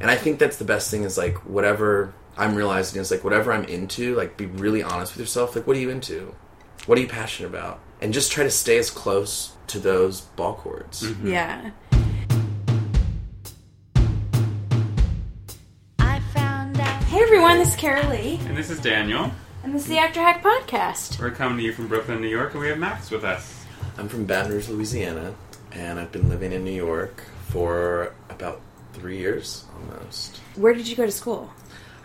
[0.00, 3.52] And I think that's the best thing is like whatever I'm realizing is like whatever
[3.52, 5.56] I'm into, like be really honest with yourself.
[5.56, 6.34] Like, what are you into?
[6.86, 7.80] What are you passionate about?
[8.00, 11.02] And just try to stay as close to those ball chords.
[11.02, 11.28] Mm-hmm.
[11.28, 11.70] Yeah.
[15.98, 17.02] I found out.
[17.04, 19.30] Hey everyone, this is Carol Lee, And this is Daniel.
[19.64, 21.18] and this is the Actor Hack Podcast.
[21.18, 23.64] We're coming to you from Brooklyn, New York, and we have Max with us.
[23.98, 25.34] I'm from Baton Rouge, Louisiana,
[25.72, 28.60] and I've been living in New York for about
[28.96, 30.38] three years almost.
[30.56, 31.50] Where did you go to school?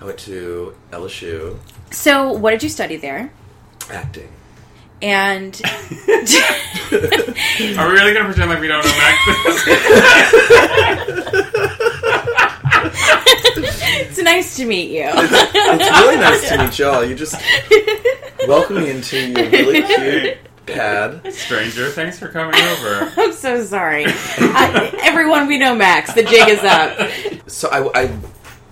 [0.02, 1.58] I went to LSU
[1.92, 3.32] So, what did you study there?
[3.90, 4.32] acting.
[5.02, 5.72] And Are
[6.92, 9.18] we really going to pretend like we don't know Max?
[14.04, 15.10] it's nice to meet you.
[15.14, 17.04] It's really nice to meet y'all.
[17.04, 17.36] You just
[18.48, 20.38] welcome me into your really cute
[20.74, 21.34] pad.
[21.34, 23.12] Stranger, thanks for coming over.
[23.18, 24.06] I'm so sorry.
[24.08, 26.14] I, everyone, we know Max.
[26.14, 27.50] The jig is up.
[27.50, 28.20] So I, I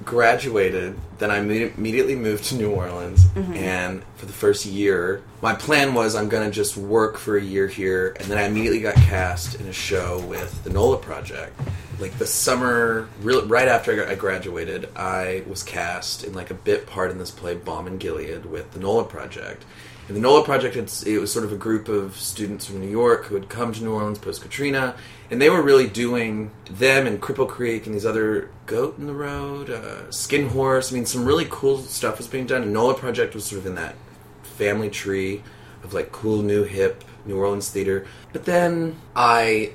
[0.09, 3.53] graduated, then I imme- immediately moved to New Orleans, mm-hmm.
[3.53, 7.41] and for the first year, my plan was I'm going to just work for a
[7.41, 11.59] year here, and then I immediately got cast in a show with the NOLA Project.
[11.99, 16.55] Like the summer, real, right after I, I graduated, I was cast in like a
[16.55, 19.63] bit part in this play, Balm in Gilead, with the NOLA Project.
[20.09, 23.25] And the NOLA Project, it was sort of a group of students from New York
[23.25, 24.95] who had come to New Orleans post Katrina,
[25.29, 29.13] and they were really doing them and Cripple Creek and these other Goat in the
[29.13, 30.91] Road, uh, Skin Horse.
[30.91, 32.63] I mean, some really cool stuff was being done.
[32.63, 33.93] And NOLA Project was sort of in that
[34.41, 35.43] family tree
[35.83, 38.07] of like cool, new, hip New Orleans theater.
[38.33, 39.73] But then I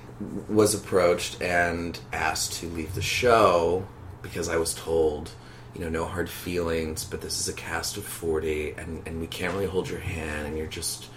[0.49, 3.87] was approached and asked to leave the show
[4.21, 5.31] because I was told
[5.75, 9.27] you know, no hard feelings, but this is a cast of 40 and, and we
[9.27, 11.09] can't really hold your hand and you're just,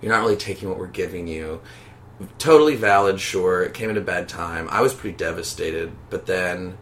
[0.00, 1.60] you're not really taking what we're giving you.
[2.38, 3.62] Totally valid, sure.
[3.62, 4.68] It came at a bad time.
[4.70, 6.76] I was pretty devastated, but then,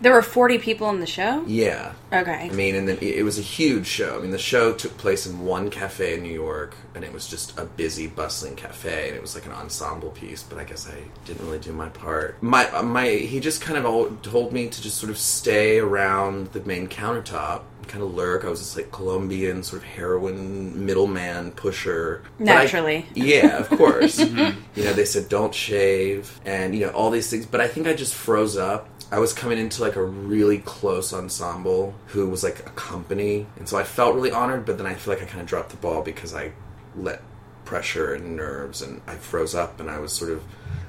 [0.00, 1.42] There were 40 people in the show?
[1.46, 1.92] yeah.
[2.12, 2.48] Okay.
[2.48, 4.16] I mean, and then it was a huge show.
[4.16, 7.26] I mean, the show took place in one cafe in New York, and it was
[7.28, 10.42] just a busy, bustling cafe, and it was like an ensemble piece.
[10.44, 12.40] But I guess I didn't really do my part.
[12.42, 15.78] My uh, my he just kind of all told me to just sort of stay
[15.80, 18.44] around the main countertop, kind of lurk.
[18.44, 22.22] I was this like Colombian sort of heroin middleman pusher.
[22.38, 23.06] But I- Naturally.
[23.14, 24.20] yeah, of course.
[24.76, 27.46] You know, they said don't shave and, you know, all these things.
[27.46, 28.88] But I think I just froze up.
[29.10, 33.46] I was coming into like a really close ensemble who was like a company.
[33.56, 35.70] And so I felt really honored, but then I feel like I kind of dropped
[35.70, 36.52] the ball because I
[36.96, 37.22] let
[37.64, 40.42] pressure and nerves and I froze up and I was sort of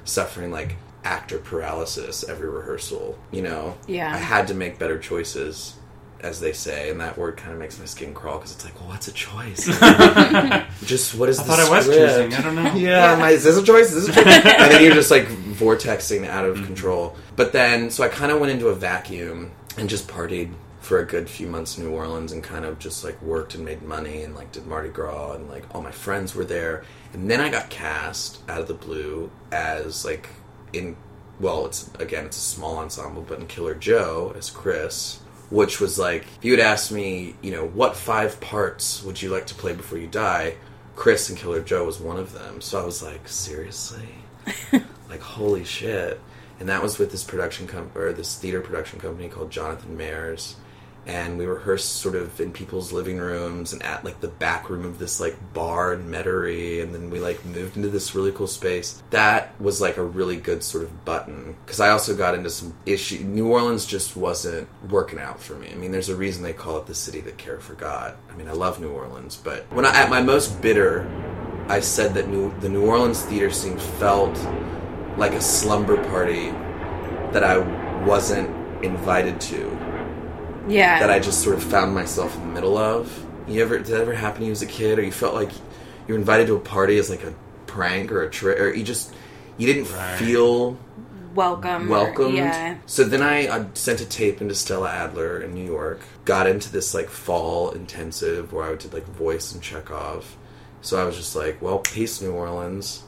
[0.04, 3.18] suffering like actor paralysis every rehearsal.
[3.30, 3.76] You know?
[3.86, 4.12] Yeah.
[4.12, 5.76] I had to make better choices.
[6.20, 8.78] As they say, and that word kind of makes my skin crawl because it's like,
[8.80, 9.66] well, what's a choice?
[10.84, 12.00] just what is I the thought I was script?
[12.00, 12.34] choosing.
[12.34, 12.74] I don't know.
[12.74, 13.92] Yeah, am I- is this a choice?
[13.92, 14.34] Is this a choice?
[14.44, 16.66] and then you're just like vortexing out of mm-hmm.
[16.66, 17.16] control.
[17.36, 21.04] But then, so I kind of went into a vacuum and just partied for a
[21.04, 24.22] good few months in New Orleans and kind of just like worked and made money
[24.22, 26.82] and like did Mardi Gras and like all my friends were there.
[27.12, 30.28] And then I got cast out of the blue as like
[30.72, 30.96] in,
[31.40, 35.20] well, it's again, it's a small ensemble, but in Killer Joe as Chris.
[35.50, 39.30] Which was like, if you had asked me, you know, what five parts would you
[39.30, 40.56] like to play before you die?
[40.94, 42.60] Chris and Killer Joe was one of them.
[42.60, 44.08] So I was like, seriously?
[45.08, 46.20] like, holy shit.
[46.60, 50.54] And that was with this production company, or this theater production company called Jonathan Mayers.
[51.08, 54.84] And we rehearsed sort of in people's living rooms and at like the back room
[54.84, 56.82] of this like bar in Metairie.
[56.82, 59.02] And then we like moved into this really cool space.
[59.10, 61.56] That was like a really good sort of button.
[61.64, 63.24] Because I also got into some issue.
[63.24, 65.70] New Orleans just wasn't working out for me.
[65.72, 68.16] I mean, there's a reason they call it the city that care forgot.
[68.30, 71.08] I mean, I love New Orleans, but when I, at my most bitter,
[71.68, 74.38] I said that New, the New Orleans theater scene felt
[75.16, 76.50] like a slumber party
[77.32, 77.58] that I
[78.04, 78.48] wasn't
[78.84, 79.77] invited to,
[80.68, 80.98] Yeah.
[81.00, 83.24] that I just sort of found myself in the middle of.
[83.46, 85.50] You ever did that ever happen to you as a kid, or you felt like
[86.06, 87.34] you were invited to a party as like a
[87.66, 89.14] prank or a trick, or you just
[89.56, 90.18] you didn't Right.
[90.18, 90.76] feel
[91.34, 91.88] welcome.
[91.88, 92.36] welcomed.
[92.36, 92.76] Yeah.
[92.86, 96.00] So then I, I sent a tape into Stella Adler in New York.
[96.24, 100.36] Got into this like fall intensive where I did like voice and Chekhov.
[100.80, 103.02] So I was just like, well, peace, New Orleans,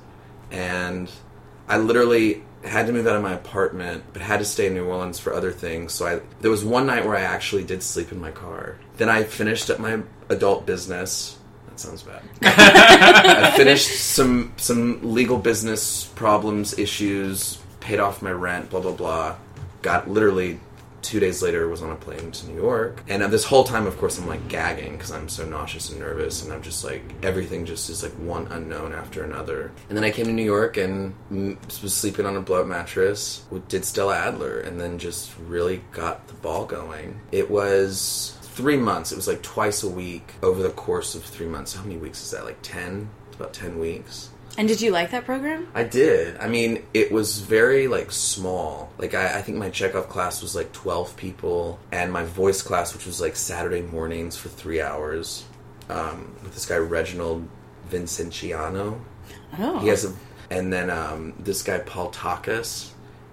[0.51, 1.11] and
[1.69, 4.85] I literally had to move out of my apartment, but had to stay in New
[4.85, 5.93] Orleans for other things.
[5.93, 8.77] So I there was one night where I actually did sleep in my car.
[8.97, 11.39] Then I finished up my adult business.
[11.69, 12.23] That sounds bad.
[12.43, 19.37] I finished some some legal business problems, issues, paid off my rent, blah blah blah.
[19.83, 20.61] Got literally
[21.03, 23.03] two days later was on a plane to New York.
[23.09, 26.43] And this whole time, of course, I'm like gagging because I'm so nauseous and nervous,
[26.43, 29.71] and I'm just like everything just is like one unknown after another.
[29.89, 33.45] And then I came to New York and was sleeping on a blow up mattress.
[33.69, 37.21] Did Stella Adler, and then just really got the ball going.
[37.33, 39.13] It was three months.
[39.13, 41.75] It was like twice a week over the course of three months.
[41.75, 42.45] How many weeks is that?
[42.45, 43.09] Like ten?
[43.35, 44.31] About ten weeks.
[44.59, 45.69] And did you like that program?
[45.75, 46.37] I did.
[46.39, 48.93] I mean, it was very like small.
[48.99, 52.93] Like I, I think my Chekhov class was like twelve people, and my voice class,
[52.93, 55.45] which was like Saturday mornings for three hours,
[55.89, 57.49] um, with this guy Reginald
[57.91, 59.01] Vincentiano.
[59.59, 59.79] Oh.
[59.79, 60.15] He has a,
[60.51, 62.91] and then um, this guy Paul Takas.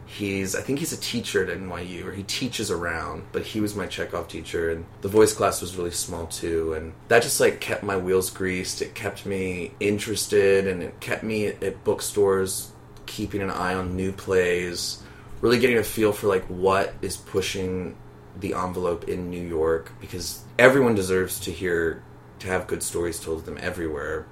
[0.07, 3.25] He's, I think he's a teacher at NYU, or he teaches around.
[3.33, 6.94] But he was my Chekhov teacher, and the voice class was really small too, and
[7.09, 8.81] that just like kept my wheels greased.
[8.81, 12.71] It kept me interested, and it kept me at, bookstores,
[13.06, 15.04] keeping an eye on new plays,
[15.42, 17.98] really getting a feel for like what is pushing
[18.39, 22.01] the envelope in New York, because everyone deserves to hear,
[22.39, 24.25] to have good stories told to them everywhere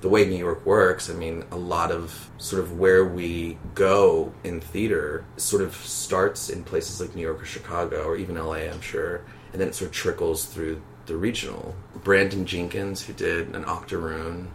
[0.00, 4.32] the way New York works, I mean, a lot of sort of where we go
[4.44, 8.54] in theater sort of starts in places like New York or Chicago or even LA,
[8.70, 11.74] I'm sure, and then it sort of trickles through the regional.
[12.02, 14.48] Brandon Jenkins, who did an Octoroon,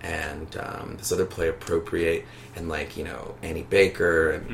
[0.00, 2.24] and um, this other play, Appropriate,
[2.56, 4.46] and like, you know, Annie Baker, and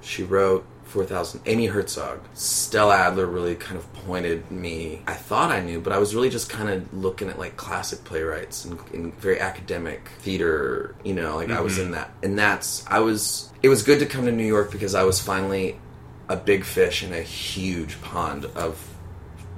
[0.00, 2.20] she wrote 4000 amy herzog.
[2.34, 5.02] Stella adler really kind of pointed me.
[5.06, 8.04] I thought i knew but i was really just kind of looking at like classic
[8.04, 11.94] playwrights and, and very academic theater you know like i was in mm-hmm.
[11.94, 15.02] that and that's i was it was good to come to new york because i
[15.02, 15.80] was finally
[16.28, 18.94] a big fish in a huge pond of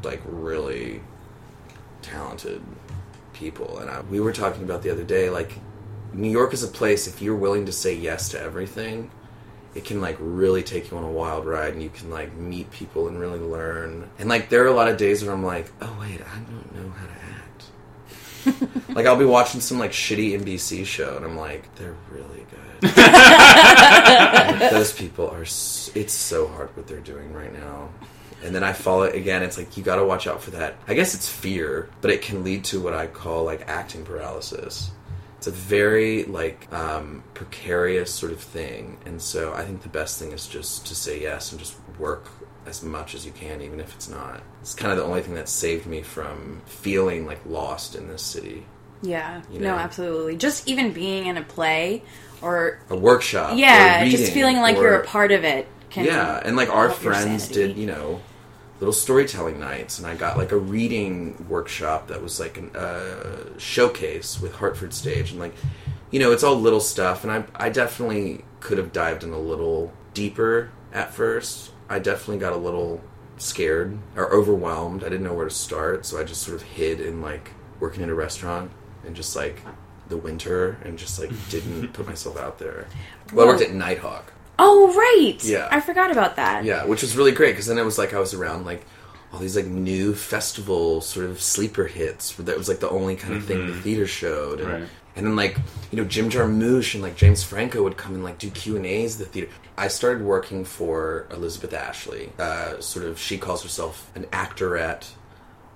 [0.04, 1.00] like really
[2.02, 2.62] talented
[3.32, 5.58] people and I, we were talking about the other day like
[6.12, 9.10] new york is a place if you're willing to say yes to everything
[9.74, 12.70] it can like really take you on a wild ride and you can like meet
[12.70, 15.70] people and really learn and like there are a lot of days where i'm like
[15.82, 17.12] oh wait i don't know how to
[18.72, 22.46] act like i'll be watching some like shitty nbc show and i'm like they're really
[22.50, 27.88] good Like, those people are s- it's so hard what they're doing right now
[28.42, 29.42] and then I follow it again.
[29.42, 30.74] It's like you got to watch out for that.
[30.86, 34.90] I guess it's fear, but it can lead to what I call like acting paralysis.
[35.44, 40.18] It's a very like um, precarious sort of thing, and so I think the best
[40.18, 42.30] thing is just to say yes and just work
[42.64, 44.42] as much as you can, even if it's not.
[44.62, 48.22] It's kind of the only thing that saved me from feeling like lost in this
[48.22, 48.64] city.
[49.02, 49.42] Yeah.
[49.52, 50.38] You No, absolutely.
[50.38, 52.02] Just even being in a play
[52.40, 55.68] or A workshop, or yeah, just feeling like or- you're a part of it.
[55.90, 58.22] Can yeah and like our friends did you know
[58.84, 63.58] little storytelling nights and i got like a reading workshop that was like a uh,
[63.58, 65.54] showcase with hartford stage and like
[66.10, 69.38] you know it's all little stuff and i, I definitely could have dived in a
[69.38, 71.72] little deeper at first.
[71.88, 73.02] I definitely got a little
[73.36, 75.02] scared or overwhelmed.
[75.02, 78.02] I didn't know where to start so i just sort of hid in like working
[78.02, 78.70] in a restaurant
[79.04, 79.60] and just like
[80.08, 82.86] the winter and just like didn't put myself out there.
[83.32, 84.24] Well i worked at Nitehawk
[84.58, 85.42] Oh right.
[85.44, 85.68] Yeah.
[85.70, 86.64] I forgot about that.
[86.64, 88.84] yeah, which was really great because then it was like I was around like
[89.32, 92.32] all these like new festival sort of sleeper hits.
[92.34, 94.88] That was like the only kind of thing the theater showed, and, Right.
[95.16, 95.58] and then like
[95.90, 98.86] you know Jim Jarmusch and like James Franco would come and like do Q and
[98.86, 99.50] A's at the theater.
[99.76, 102.30] I started working for Elizabeth Ashley.
[102.38, 105.10] Uh, sort of, she calls herself an actorette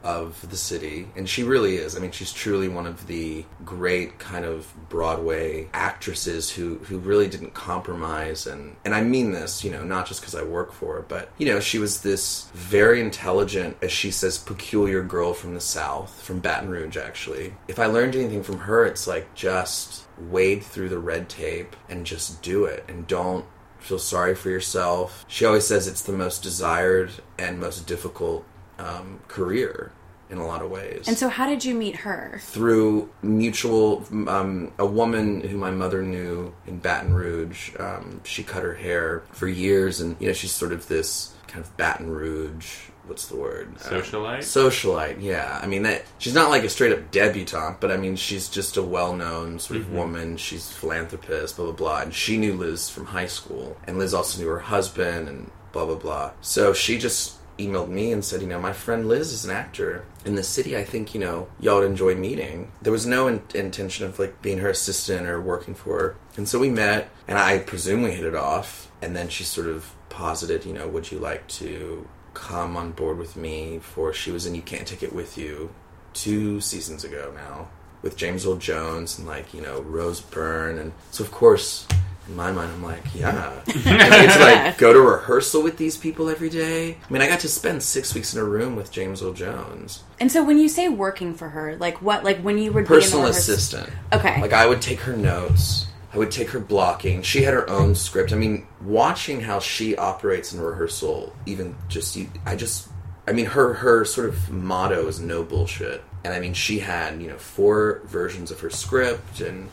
[0.03, 1.97] of the city, and she really is.
[1.97, 7.29] I mean, she's truly one of the great kind of Broadway actresses who who really
[7.29, 10.95] didn't compromise, and and I mean this, you know, not just because I work for
[10.95, 15.55] her, but you know, she was this very intelligent, as she says, peculiar girl from
[15.55, 17.55] the South, from Baton Rouge, actually.
[17.67, 22.07] If I learned anything from her, it's like just wade through the red tape and
[22.07, 23.45] just do it, and don't
[23.79, 25.25] feel sorry for yourself.
[25.29, 28.45] She always says it's the most desired and most difficult
[28.79, 29.93] um, career
[30.31, 31.09] in a lot of ways.
[31.09, 32.41] And so, how did you meet her?
[32.43, 38.63] through mutual, um, a woman who my mother knew in Baton Rouge, um, she cut
[38.63, 42.77] her hair for years, and you know she's sort of this kind of Baton Rouge.
[43.07, 43.75] What's the word?
[43.77, 44.39] Uh, Socialite?
[44.41, 45.59] socialite, yeah.
[45.63, 48.77] I mean, that she's not like a straight up debutante, but I mean, she's just
[48.77, 50.37] a well known sort of woman.
[50.37, 52.01] She's a philanthropist, blah blah blah.
[52.03, 55.87] And she knew Liz from high school, and Liz also knew her husband, and blah
[55.87, 56.33] blah blah.
[56.43, 60.05] So she just emailed me and said, you know, my friend Liz is an actor
[60.25, 60.77] in the city.
[60.77, 62.73] I think you know y'all would enjoy meeting.
[62.83, 66.49] There was no in- intention of like being her assistant or working for her, and
[66.49, 68.91] so we met, and I presume we hit it off.
[69.01, 73.17] And then she sort of posited, you know, would you like to come on board
[73.17, 75.71] with me for she was in You Can't Take It With You
[76.15, 77.69] two seasons ago now
[78.03, 81.87] with James Earl Jones and like, you know, Rose Byrne and so of course
[82.29, 83.61] in my mind, I'm like, yeah.
[83.67, 86.93] I get to like go to rehearsal with these people every day.
[87.09, 90.03] I mean, I got to spend six weeks in a room with James Earl Jones,
[90.21, 92.25] And so when you say working for her, like what?
[92.25, 93.89] Like when you were personal assistant.
[94.13, 94.41] Okay.
[94.41, 95.87] Like I would take her notes.
[96.13, 97.23] I would take her blocking.
[97.23, 98.33] She had her own script.
[98.33, 102.89] I mean, watching how she operates in rehearsal, even just you, I just,
[103.27, 106.03] I mean, her her sort of motto is no bullshit.
[106.25, 109.69] And I mean, she had you know four versions of her script, and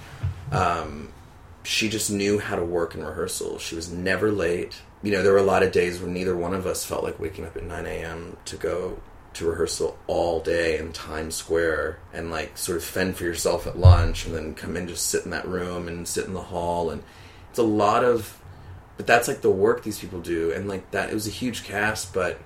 [0.51, 1.11] um,
[1.63, 3.59] she just knew how to work in rehearsal.
[3.59, 4.81] She was never late.
[5.01, 7.19] You know, there were a lot of days when neither one of us felt like
[7.19, 8.37] waking up at 9 a.m.
[8.45, 8.99] to go
[9.35, 13.77] to rehearsal all day in Times Square and like sort of fend for yourself at
[13.77, 16.89] lunch and then come in just sit in that room and sit in the hall
[16.89, 17.03] and
[17.49, 18.41] it's a lot of
[18.95, 21.65] but that's like the work these people do and like that it was a huge
[21.65, 22.39] cast but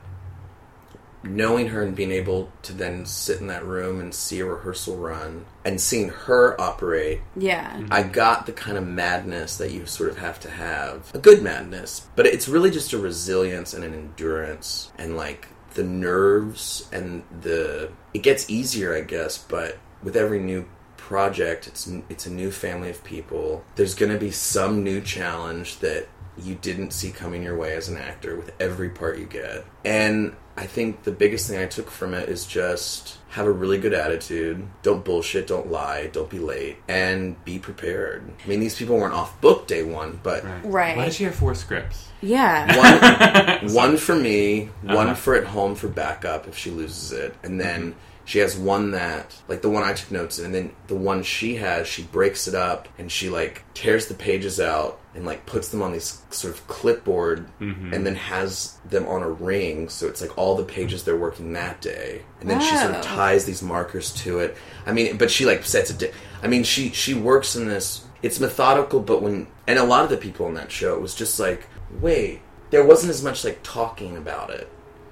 [1.24, 4.96] knowing her and being able to then sit in that room and see a rehearsal
[4.96, 7.72] run and seeing her operate Yeah.
[7.72, 7.92] Mm-hmm.
[7.92, 11.14] I got the kind of madness that you sort of have to have.
[11.14, 12.08] A good madness.
[12.16, 17.92] But it's really just a resilience and an endurance and like the nerves and the
[18.14, 22.90] it gets easier, I guess, but with every new project, it's it's a new family
[22.90, 23.64] of people.
[23.76, 26.08] There's going to be some new challenge that
[26.43, 29.65] you didn't see coming your way as an actor with every part you get.
[29.86, 33.77] And I think the biggest thing I took from it is just have a really
[33.77, 34.67] good attitude.
[34.84, 38.29] Don't bullshit, don't lie, don't be late, and be prepared.
[38.43, 40.98] I mean, these people weren't off book day one, but Right.
[40.98, 42.08] Why did she have four scripts?
[42.22, 43.62] Yeah.
[43.63, 45.13] one one for me, one Uh-huh.
[45.15, 47.96] for at home for backup if she loses it, and then
[48.30, 51.24] she has one that like the one I took notes in, and then the one
[51.24, 55.48] she has, she breaks it up and she like tears the pages out and like
[55.48, 57.92] puts them on these sort of clipboard, mm-hmm.
[57.92, 61.54] and then has them on a ring, so it's like all the pages they're working
[61.54, 63.02] that day, and then she sort of oh.
[63.02, 64.56] ties these markers to it.
[64.86, 65.98] I mean, but she like sets it.
[65.98, 66.12] Di-
[66.44, 68.06] I mean, she she works in this.
[68.22, 71.16] It's methodical, but when and a lot of the people in that show it was
[71.16, 71.68] just like,
[72.00, 74.70] wait, there wasn't as much like talking about it.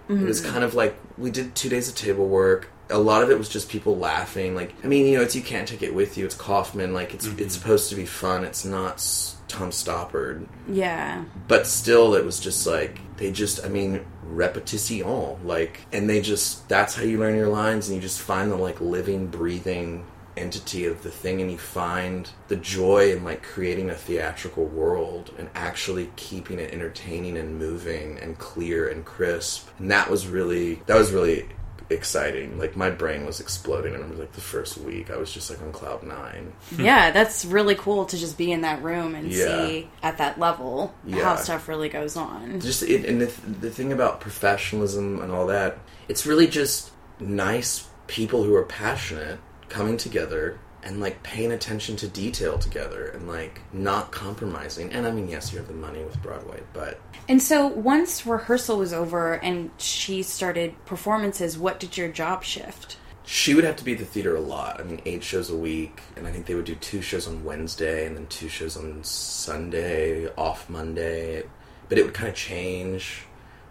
[0.08, 0.52] It was mm-hmm.
[0.52, 2.70] kind of like we did two days of table work.
[2.90, 4.56] A lot of it was just people laughing.
[4.56, 6.26] Like, I mean, you know, it's you can't take it with you.
[6.26, 6.94] It's Kaufman.
[6.94, 7.50] Like, it's it's mm-hmm.
[7.50, 8.46] supposed to be fun.
[8.46, 9.00] It's not
[9.48, 11.24] Tom Stoppard yeah.
[11.48, 16.68] but still it was just like they just i mean repetition like and they just
[16.68, 20.86] that's how you learn your lines and you just find the like living breathing entity
[20.86, 25.50] of the thing and you find the joy in like creating a theatrical world and
[25.56, 30.98] actually keeping it entertaining and moving and clear and crisp and that was really that
[30.98, 31.48] was really
[31.90, 35.32] exciting like my brain was exploding and it was like the first week i was
[35.32, 39.16] just like on cloud nine Yeah, that's really cool to just be in that room
[39.16, 39.46] and Yeah.
[39.68, 41.24] see at that level Yeah.
[41.24, 42.60] how stuff really goes on.
[42.60, 43.28] just it, and the,
[43.62, 45.78] the thing about professionalism and all that
[46.10, 52.08] it's really just nice people who are passionate coming together and like paying attention to
[52.08, 54.92] detail together and like not compromising.
[54.92, 58.78] And i mean yes you have the money with broadway but And so once rehearsal
[58.78, 62.98] was over and she started performances, what did your job shift?
[63.30, 64.80] she would have to be at the theater a lot.
[64.80, 67.44] I mean eight shows a week and i think they would do two shows on
[67.44, 71.44] wednesday and then two shows on sunday off monday.
[71.90, 73.24] But it would kind of change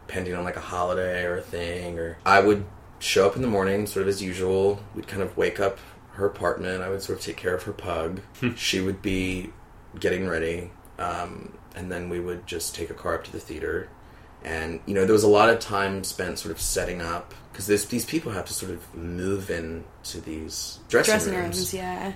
[0.07, 2.65] depending on like a holiday or a thing or i would
[2.99, 4.81] show up in the morning sort of as usual.
[4.95, 5.79] We'd kind of wake up
[6.17, 8.21] her apartment i would sort of take care of her pug.
[8.57, 9.51] She would be
[9.99, 13.89] getting ready um, and then we would just take a car up to the theater.
[14.45, 17.67] And you know there was a lot of time spent sort of setting up because
[17.67, 21.57] these people have to sort of move in to these dressing, Dressing rooms.
[21.59, 22.13] rooms, yeah.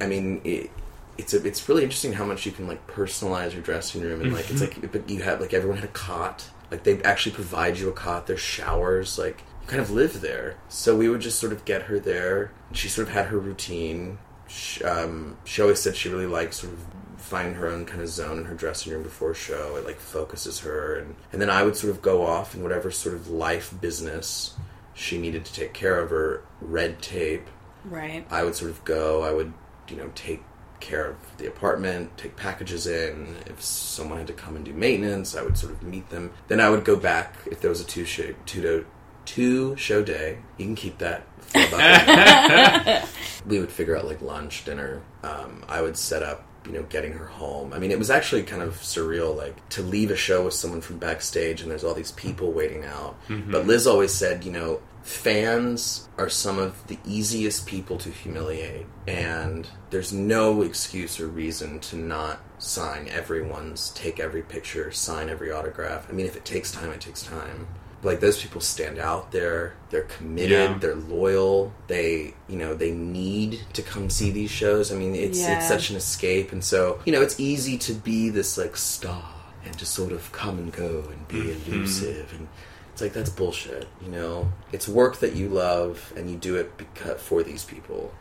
[0.00, 0.70] I mean, it,
[1.18, 4.32] it's a, it's really interesting how much you can like personalize your dressing room and
[4.32, 6.48] like it's like but you have like everyone had a cot.
[6.70, 8.26] Like they actually provide you a cot.
[8.26, 11.82] There's showers like you kind of live there so we would just sort of get
[11.82, 16.26] her there she sort of had her routine she, um, she always said she really
[16.26, 16.84] liked sort of
[17.16, 19.98] finding her own kind of zone in her dressing room before a show it like
[19.98, 23.28] focuses her and and then I would sort of go off in whatever sort of
[23.30, 24.54] life business
[24.92, 27.48] she needed to take care of her red tape
[27.84, 28.26] Right.
[28.30, 29.22] I would sort of go.
[29.22, 29.52] I would,
[29.88, 30.42] you know, take
[30.80, 33.36] care of the apartment, take packages in.
[33.46, 36.32] If someone had to come and do maintenance, I would sort of meet them.
[36.48, 38.86] Then I would go back if there was a two show two do,
[39.24, 40.38] two show day.
[40.58, 41.26] You can keep that.
[43.46, 45.02] we would figure out like lunch, dinner.
[45.22, 46.46] Um, I would set up.
[46.66, 47.74] You know, getting her home.
[47.74, 50.80] I mean, it was actually kind of surreal, like to leave a show with someone
[50.80, 53.18] from backstage and there's all these people waiting out.
[53.28, 58.86] But Liz always said, you know, fans are some of the easiest people to humiliate
[59.06, 65.52] and there's no excuse or reason to not sign everyone's take every picture sign every
[65.52, 67.66] autograph i mean if it takes time it takes time
[68.04, 69.32] like those people stand out.
[69.32, 70.78] They're they're committed Yeah.
[70.78, 71.72] they're loyal.
[71.86, 74.92] They you know they need to come see these shows.
[74.92, 75.58] I mean it's Yeah.
[75.58, 76.52] it's such an escape.
[76.52, 79.24] And so you know it's easy to be this like star
[79.64, 81.66] and just sort of come and go and be Mhm.
[81.68, 82.32] elusive.
[82.36, 82.48] And
[82.92, 84.52] it's like that's bullshit you know?
[84.72, 88.12] It's work that you love and you do it because for these people.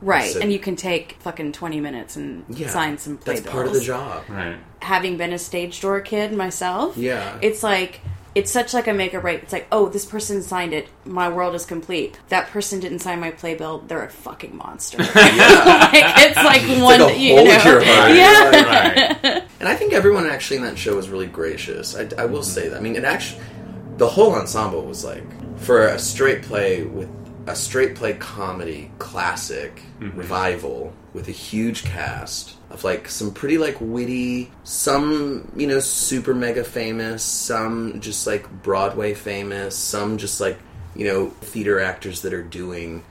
[0.00, 2.68] Right, So- and you can take fucking twenty minutes and yeah.
[2.70, 3.52] sign some that's playbills.
[3.52, 4.22] part of the job.
[4.28, 4.56] Right.
[4.80, 7.36] Having been a stage door kid myself, yeah.
[7.42, 8.00] it's like
[8.38, 9.42] it's such like a make or break.
[9.42, 10.88] It's like, oh, this person signed it.
[11.04, 12.20] My world is complete.
[12.28, 13.80] That person didn't sign my playbill.
[13.80, 14.98] They're a fucking monster.
[15.02, 18.14] like, it's like one, like a you hole know, your heart.
[18.14, 19.18] yeah.
[19.28, 19.44] Right.
[19.58, 21.96] And I think everyone actually in that show was really gracious.
[21.96, 22.76] I, I will say that.
[22.76, 23.42] I mean, it actually,
[23.96, 25.24] the whole ensemble was like,
[25.58, 27.10] for a straight play with
[27.48, 30.16] a straight play comedy classic mm-hmm.
[30.16, 36.34] revival with a huge cast of like some pretty like witty, some, you know, super
[36.34, 40.58] mega famous, some just like Broadway famous, some just like,
[40.94, 43.02] you know, theater actors that are doing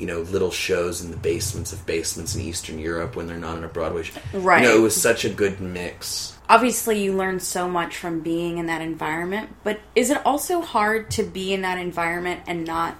[0.00, 3.58] you know, little shows in the basements of basements in Eastern Europe when they're not
[3.58, 4.18] on a Broadway show.
[4.32, 4.62] Right.
[4.62, 6.38] You know, it was such a good mix.
[6.48, 9.54] Obviously, you learn so much from being in that environment.
[9.62, 12.96] But is it also hard to be in that environment and not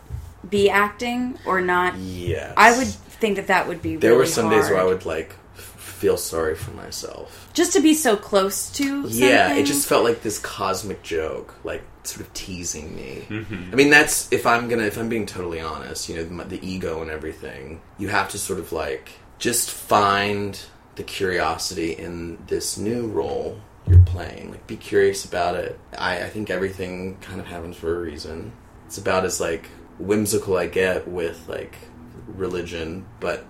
[0.49, 1.97] be acting or not?
[1.97, 2.53] Yes.
[2.55, 2.89] I would
[3.21, 3.97] think that that would be.
[3.97, 7.51] There really were some days where I would like feel sorry for myself.
[7.53, 9.03] just to be so close to.
[9.09, 9.63] Yeah, something.
[9.63, 13.27] it just felt like this cosmic joke, like sort of teasing me.
[13.29, 13.73] Mhm.
[13.73, 16.67] I mean, that's if I'm gonna, if I'm being totally honest, you know, the, the
[16.67, 17.81] ego and everything.
[17.99, 20.59] You have to sort of like just find
[20.97, 24.51] the curiosity in this new role you're playing.
[24.53, 25.79] Like, be curious about it.
[25.99, 28.53] I, I think everything kind of happens for a reason.
[28.87, 31.77] It's about as like whimsical I get with like
[32.27, 33.45] religion, but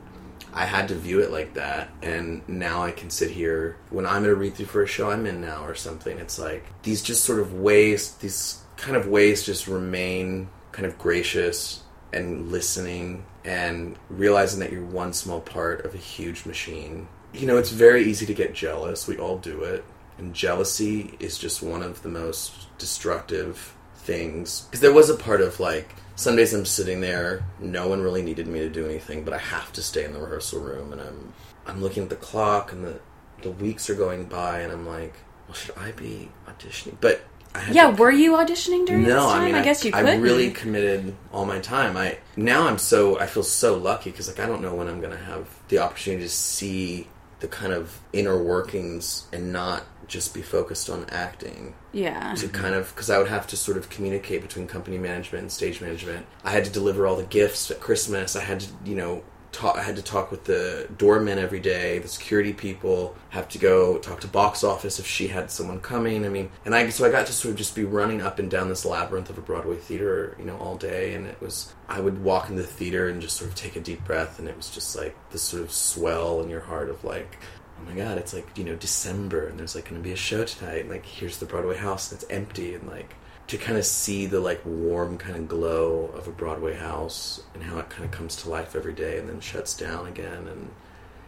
[0.52, 4.25] I had to view it like that, and now I can sit here when I'm
[4.25, 6.19] at a read through for a show I'm in now or something.
[6.19, 10.99] It's like these just sort of ways, these kind of ways, just remain kind of
[10.99, 17.07] gracious and listening and realizing that you're one small part of a huge machine.
[17.33, 19.07] You know, it's very easy to get jealous.
[19.07, 19.85] We all do it,
[20.19, 24.62] and jealousy is just one of the most destructive things.
[24.62, 28.23] Because there was a part of like some days I'm sitting there, no one really
[28.23, 31.00] needed me to do anything, but I have to stay in the rehearsal room, and
[31.00, 31.33] I'm
[31.67, 33.00] I'm looking at the clock, and the
[33.43, 35.15] the weeks are going by, and I'm like,
[35.49, 36.97] well, should I be auditioning?
[37.00, 37.23] But
[37.55, 39.29] I had Yeah, to- were you auditioning during no?
[39.29, 40.05] I mean, I guess you could.
[40.05, 41.97] I really committed all my time.
[41.97, 45.01] I now I'm so I feel so lucky because like I don't know when I'm
[45.01, 47.09] gonna have the opportunity to see
[47.40, 52.35] the kind of inner workings and not just be focused on acting Yeah.
[52.35, 55.53] to kind of because I would have to sort of communicate between company management and
[55.53, 56.27] stage management.
[56.44, 58.35] I had to deliver all the gifts at Christmas.
[58.37, 59.77] I had to, you know, talk.
[59.77, 63.16] I had to talk with the doormen every day, the security people.
[63.31, 66.25] Have to go talk to box office if she had someone coming.
[66.27, 68.51] I mean, and I so I got to sort of just be running up and
[68.51, 71.14] down this labyrinth of a Broadway theater, you know, all day.
[71.14, 73.81] And it was I would walk into the theater and just sort of take a
[73.81, 77.03] deep breath, and it was just like this sort of swell in your heart of
[77.05, 77.38] like
[77.81, 80.45] oh my god, it's like, you know, December and there's like to be a show
[80.45, 80.81] tonight.
[80.81, 82.75] And like, here's the Broadway house and it's empty.
[82.75, 83.14] And like,
[83.49, 87.64] to kind of see the like warm kind of glow of a Broadway house and
[87.64, 90.47] how it kind of comes to life every day and then shuts down again.
[90.47, 90.71] And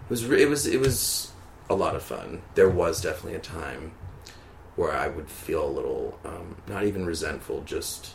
[0.04, 1.32] it was, it was, it was
[1.68, 2.42] a lot of fun.
[2.54, 3.92] There was definitely a time
[4.76, 8.10] where I would feel a little, um, not even resentful, just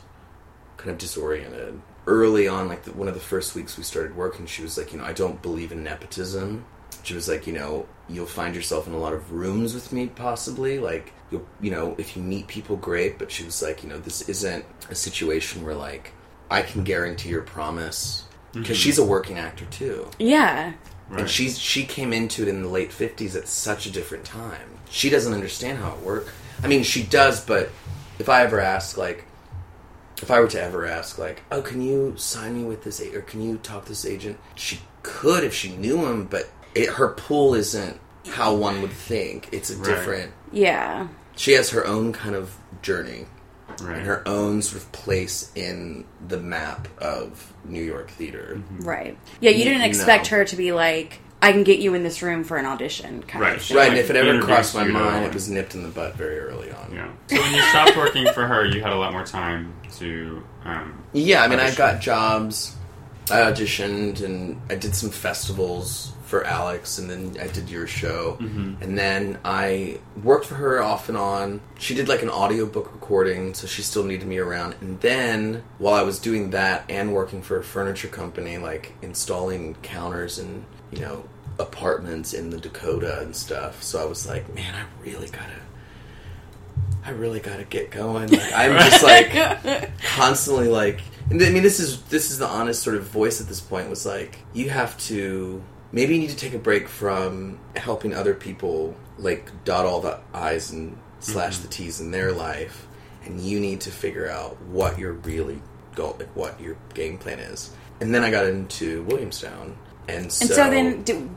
[0.77, 1.81] kind of disoriented.
[2.05, 4.93] Early on, like the, one of the first weeks we started working, she was like,
[4.93, 6.65] you know, I don't believe in nepotism.
[7.03, 10.07] She was like, you know, you'll find yourself in a lot of rooms with me,
[10.07, 10.79] possibly.
[10.79, 13.17] Like, you'll, you know, if you meet people, great.
[13.17, 16.11] But she was like, you know, this isn't a situation where like
[16.49, 18.23] I can guarantee your promise
[18.53, 18.81] because Mhm.
[18.81, 20.09] she's a working actor too.
[20.19, 20.73] Yeah.
[21.09, 21.21] Right.
[21.21, 24.69] And she's she came into it in the late fifties at such a different time.
[24.89, 26.29] She doesn't understand how it works.
[26.63, 27.69] I mean, she does, but
[28.19, 29.23] if I ever ask, like,
[30.21, 33.15] if I were to ever ask, like, oh, can you sign me with this, a-
[33.15, 34.37] or can you talk to this agent?
[34.55, 37.99] She could if she knew him, but it, her pool isn't
[38.29, 39.49] how one would think.
[39.51, 39.85] It's a Right.
[39.87, 40.31] different.
[40.51, 41.07] Yeah.
[41.35, 43.25] She has her own kind of journey
[43.81, 43.97] right.
[43.97, 48.61] and her own sort of place in the map of New York theater.
[48.79, 49.17] Right.
[49.39, 50.37] Yeah, you didn't expect no.
[50.39, 53.41] her to be like, I can get you in this room for an audition kind
[53.43, 53.55] Right.
[53.57, 53.77] of thing.
[53.77, 56.15] Right, Like, and if it ever crossed my mind, it was nipped in the butt
[56.15, 56.91] very early on.
[56.93, 57.09] Yeah.
[57.27, 60.43] So when you stopped working for her, you had a lot more time to.
[60.65, 61.77] Um, Yeah, I mean, I Audition.
[61.77, 62.75] got jobs.
[63.31, 68.37] I auditioned and I did some festivals for Alex, and then I did your show.
[68.41, 68.81] Mhm.
[68.81, 71.61] And then I worked for her off and on.
[71.79, 74.75] She did like an audiobook recording, so she still needed me around.
[74.81, 79.75] And then while I was doing that and working for a furniture company, like installing
[79.83, 81.23] counters and, you know,
[81.59, 83.81] apartments in the Dakota and stuff.
[83.81, 85.61] So I was like, man, I really gotta
[87.05, 88.29] I really got to get going.
[88.29, 89.31] Like, I'm just like
[90.03, 90.99] constantly like.
[91.29, 93.89] And I mean, this is this is the honest sort of voice at this point.
[93.89, 95.61] Was like you have to
[95.91, 100.19] maybe you need to take a break from helping other people like dot all the
[100.33, 101.63] i's and slash mm-hmm.
[101.63, 102.87] the t's in their life,
[103.25, 105.61] and you need to figure out what your really
[105.95, 107.71] goal, like what your game plan is.
[107.99, 109.75] And then I got into Williamstown,
[110.07, 111.29] and so, And so then, do,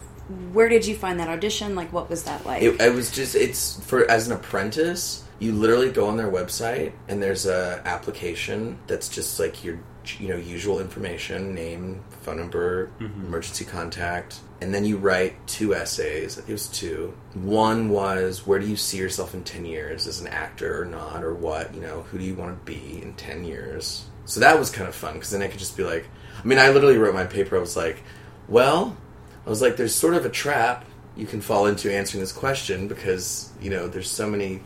[0.53, 1.75] where did you find that audition?
[1.75, 2.63] Like, what was that like?
[2.63, 5.25] It, it was just it's for as an apprentice.
[5.41, 9.81] You literally go on their website and there's a application that's just like your
[10.19, 13.27] you know usual information, name, phone number, mm-hmm.
[13.27, 16.39] emergency contact, and then you write two essays.
[16.39, 17.15] I it was two.
[17.35, 21.25] One was where do you see yourself in ten years as an actor or not
[21.25, 24.07] or what you know who do you want to be in ten years.
[24.27, 26.07] So that was kind of fun because then I could just be like,
[26.39, 27.57] I mean, I literally wrote my paper.
[27.57, 28.03] I was like,
[28.49, 28.97] well,
[29.45, 30.85] I was like, there's sort of a trap
[31.17, 34.63] you can fall into answering this question because you know there's so many.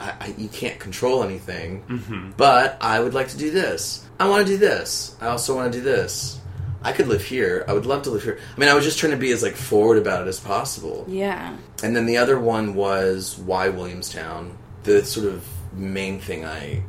[0.00, 2.30] I, I, you can't control anything, mm-hmm.
[2.36, 4.06] but I would like to do this.
[4.18, 5.16] I want to do this.
[5.20, 6.40] I also want to do this.
[6.82, 7.64] I could live here.
[7.68, 8.38] I would love to live here.
[8.56, 11.04] I mean, I was just trying to be as like forward about it as possible.
[11.08, 11.56] yeah.
[11.82, 14.56] And then the other one was why Williamstown.
[14.84, 16.82] The sort of main thing I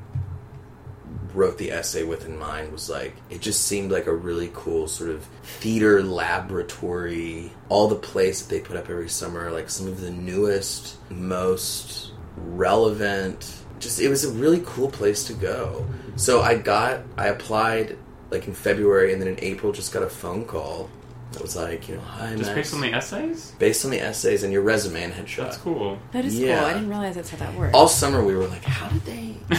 [1.34, 4.88] wrote the essay with in mind was like it just seemed like a really cool
[4.88, 7.52] sort of theater laboratory.
[7.70, 12.11] All the plays that they put up every summer, like some of the newest, most
[12.46, 13.56] relevant.
[13.80, 15.86] Just it was a really cool place to go.
[16.16, 17.98] So I got I applied
[18.30, 20.90] like in February, and then in April just got a phone call.
[21.34, 22.56] That was like, you know, hi, Just Max.
[22.56, 23.54] based on the essays?
[23.58, 25.38] Based on the essays and your resume and headshot.
[25.44, 25.98] That's cool.
[26.12, 26.58] That is Yeah.
[26.60, 26.68] cool.
[26.68, 27.74] I didn't realize that's how that works.
[27.74, 29.36] All summer we were like, how did they?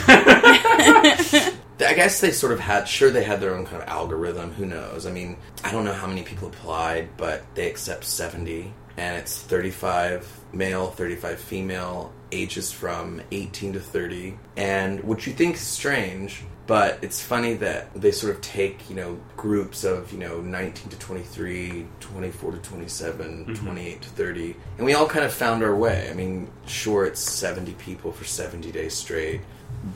[1.81, 2.87] I guess they sort of had.
[2.87, 4.53] Sure, they had their own kind of algorithm.
[4.53, 5.07] Who knows?
[5.07, 9.37] I mean, I don't know how many people applied, but they accept seventy, and it's
[9.42, 16.42] thirty-five male, thirty-five female, ages from eighteen to thirty, and what you think is strange.
[16.64, 20.90] But it's funny that they sort of take, you know, groups of, you know, 19
[20.90, 23.66] to 23, 24 to 27, mm-hmm.
[23.66, 26.09] 28 to 30, and we all kind of found our way.
[26.09, 29.40] I mean, sure, it's 70 people for 70 days straight,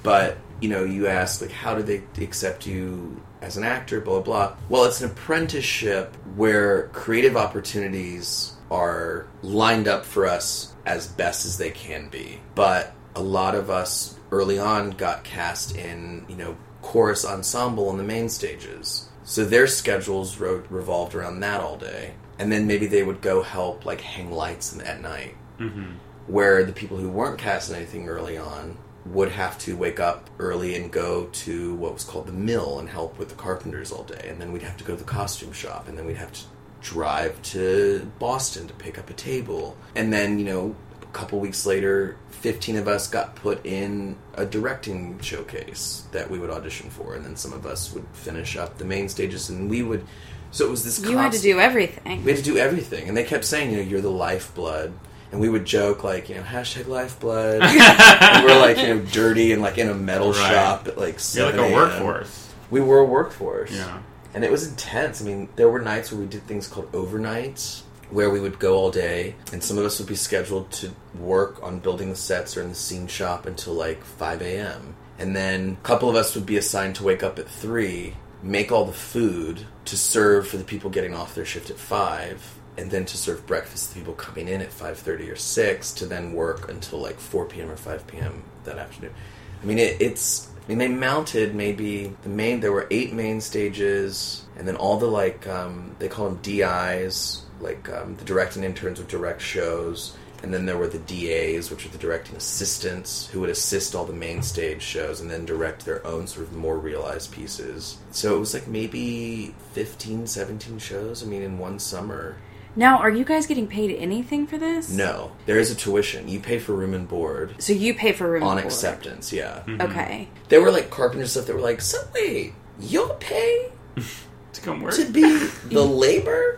[0.03, 4.21] but, you know, you ask, like, how do they accept you as an actor, blah,
[4.21, 4.57] blah, blah.
[4.69, 11.59] Well, it's an apprenticeship where creative opportunities are lined up for us as best as
[11.59, 12.41] they can be.
[12.55, 17.99] But a lot of us early on got cast in, you know, chorus ensemble on
[17.99, 19.09] the main stages.
[19.25, 22.15] So their schedules ro- revolved around that all day.
[22.39, 25.35] And then maybe they would go help, like, hang lights in- at night.
[25.59, 25.93] Mm-hmm.
[26.29, 30.29] Where the people who weren't cast in anything early on would have to wake up
[30.39, 34.03] early and go to what was called the mill and help with the carpenters all
[34.05, 34.29] day.
[34.29, 35.89] And then we'd have to go to the costume shop.
[35.89, 36.41] And then we'd have to
[36.87, 39.77] drive to Boston to pick up a table.
[39.97, 44.47] And then, you know, a couple weeks later, 15 of us got put in a
[44.47, 47.15] directing showcase that we would audition for.
[47.15, 50.05] And then some of us would finish up the main stages and we would.
[50.53, 52.25] So it was this you had to do everything.
[52.25, 54.93] we had to do everything, and they kept saying, you know, you're the lifeblood,
[55.33, 57.63] and we would joke like, you know, hashtag lifeblood.
[57.63, 60.53] and we're like, you know, dirty and like in a metal Right.
[60.53, 62.49] shop at like You're like a workforce.
[62.71, 63.99] We were a workforce, Yeah.
[64.37, 65.23] And it was intense.
[65.23, 68.77] I mean, there were nights where we did things called overnights, where we would go
[68.77, 72.55] all day, and some of us would be scheduled to work on building the sets
[72.55, 74.95] or in the scene shop until like 5 a.m.
[75.19, 78.71] And then a couple of us would be assigned to wake up at 3, make
[78.71, 82.91] all the food to serve for the people getting off their shift at 5, and
[82.91, 86.69] then to serve breakfast to people coming in at 5.30 or 6 to then work
[86.69, 87.71] until like 4 p.m.
[87.71, 88.43] or 5 p.m.
[88.65, 89.15] that afternoon.
[89.63, 90.51] I mean, it, it's.
[90.67, 92.59] I mean, they mounted maybe the main.
[92.59, 97.45] There were eight main stages, and then all the like um, they call them DIs,
[97.61, 101.87] like um, the directing interns would direct shows, and then there were the DAs, which
[101.87, 105.85] are the directing assistants, who would assist all the main stage shows and then direct
[105.85, 107.99] their own sort of more realized pieces.
[108.11, 111.23] So it was like maybe 15, 17 shows.
[111.23, 112.37] I mean, in one summer.
[112.77, 114.91] Now, are you guys getting paid anything for this?
[114.91, 116.29] No, there is a tuition.
[116.29, 118.67] You pay for room and board So you pay for room on and board.
[118.73, 119.33] acceptance.
[119.33, 119.63] Yeah.
[119.67, 119.81] Mm-hmm.
[119.81, 120.29] Okay.
[120.51, 123.71] There were like carpenter stuff that were like, so wait, you'll pay
[124.53, 124.95] To come work.
[124.95, 125.23] to be
[125.71, 126.57] the labor?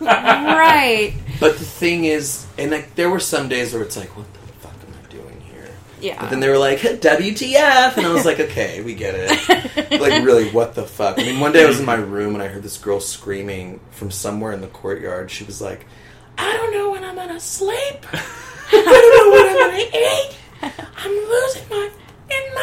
[0.00, 1.14] right.
[1.40, 4.38] But the thing is, and like there were some days where it's like, what the
[4.60, 5.68] fuck am I doing here?
[6.04, 6.20] Yeah.
[6.20, 7.96] But then they were like, WTF?
[7.96, 9.90] And I was like, okay, we get it.
[10.00, 11.18] like, really, what the fuck?
[11.18, 13.80] I mean, one day I was in my room and I heard this girl screaming
[13.90, 15.30] from somewhere in the courtyard.
[15.30, 15.86] She was like,
[16.36, 18.06] I don't know when I'm gonna sleep.
[18.12, 20.36] I don't know what I'm gonna eat.
[20.98, 21.90] I'm losing my
[22.30, 22.54] in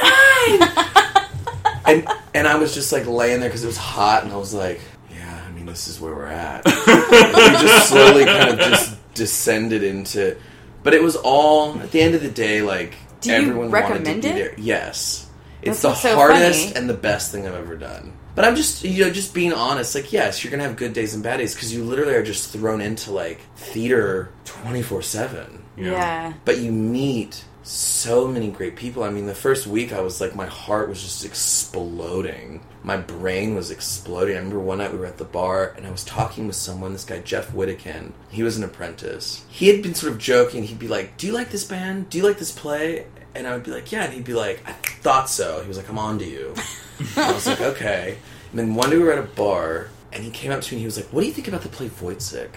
[1.17, 2.07] mind.
[2.07, 4.53] and and I was just like laying there because it was hot, and I was
[4.53, 6.63] like, yeah, I mean, this is where we're at.
[6.65, 10.37] we just slowly kind of just descended into.
[10.83, 13.73] But it was all at the end of the day, like Do you everyone wanted
[13.73, 14.35] recommend it?
[14.35, 14.53] there.
[14.57, 15.29] Yes,
[15.61, 16.75] it's That's the so hardest funny.
[16.75, 18.13] and the best thing I've ever done.
[18.35, 19.93] But I'm just you know just being honest.
[19.95, 22.51] Like yes, you're gonna have good days and bad days because you literally are just
[22.51, 25.63] thrown into like theater twenty four seven.
[25.77, 26.33] Yeah.
[26.45, 29.01] But you meet so many great people.
[29.03, 32.61] I mean, the first week I was like, my heart was just exploding.
[32.83, 34.35] My brain was exploding.
[34.35, 36.91] I remember one night we were at the bar and I was talking with someone,
[36.93, 38.13] this guy, Jeff Whittakin.
[38.29, 39.45] He was an apprentice.
[39.49, 40.63] He had been sort of joking.
[40.63, 42.09] He'd be like, Do you like this band?
[42.09, 43.05] Do you like this play?
[43.35, 44.03] And I would be like, Yeah.
[44.03, 45.61] And he'd be like, I thought so.
[45.61, 46.53] He was like, I'm on to you.
[47.15, 48.17] I was like, Okay.
[48.49, 50.77] And then one day we were at a bar and he came up to me
[50.77, 52.49] and he was like, What do you think about the play Woyzeck?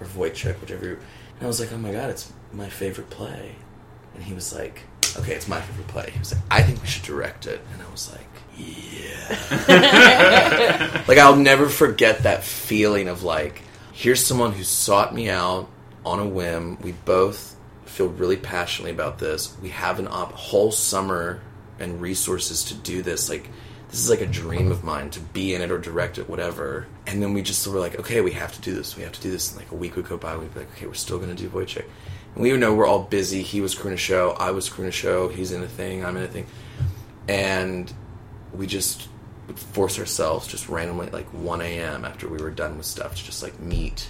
[0.00, 0.84] Or Woyzeck, whichever.
[0.86, 0.98] you-
[1.36, 3.56] And I was like, Oh my God, it's my favorite play.
[4.20, 4.82] And he was like,
[5.16, 6.10] okay, it's my favorite play.
[6.12, 7.62] He was like, I think we should direct it.
[7.72, 9.30] And I was like, yeah.
[11.08, 13.62] like, I'll never forget that feeling of like,
[13.94, 15.70] here's someone who sought me out
[16.04, 16.76] on a whim.
[16.82, 17.56] We both
[17.86, 19.56] feel really passionately about this.
[19.62, 21.40] We have an op- whole summer
[21.78, 23.30] and resources to do this.
[23.30, 23.48] Like,
[23.88, 26.86] this is like a dream of mine to be in it or direct it, whatever.
[27.10, 28.96] And then we just were like, okay, we have to do this.
[28.96, 29.50] We have to do this.
[29.50, 31.34] And like a week would go by, we'd be like, okay, we're still going to
[31.34, 31.84] do Woyzeck.
[32.34, 33.42] And we would know we're all busy.
[33.42, 34.30] He was crewing a show.
[34.38, 35.26] I was crewing a show.
[35.26, 36.04] He's in a thing.
[36.04, 36.46] I'm in a thing.
[37.26, 37.92] And
[38.52, 39.08] we just
[39.48, 42.04] would force ourselves just randomly at like 1 a.m.
[42.04, 44.08] after we were done with stuff to just like meet,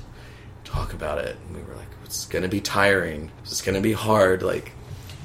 [0.64, 1.38] talk about it.
[1.46, 3.30] And we were like, it's going to be tiring.
[3.44, 4.42] It's going to be hard.
[4.42, 4.72] Like,